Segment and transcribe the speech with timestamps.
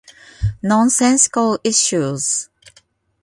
[0.63, 2.49] Nonsensical issues.